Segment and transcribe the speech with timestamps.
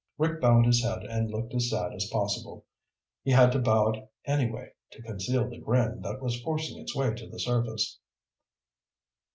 [0.17, 2.65] Rick bowed his head and looked as sad as possible.
[3.21, 7.13] He had to bow it anyway, to conceal the grin that was forcing its way
[7.13, 7.99] to the surface.